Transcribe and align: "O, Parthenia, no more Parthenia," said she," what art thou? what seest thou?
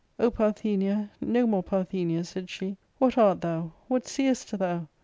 "O, 0.19 0.31
Parthenia, 0.31 1.11
no 1.21 1.45
more 1.45 1.61
Parthenia," 1.61 2.23
said 2.23 2.49
she," 2.49 2.75
what 2.97 3.19
art 3.19 3.41
thou? 3.41 3.71
what 3.87 4.07
seest 4.07 4.57
thou? 4.57 4.87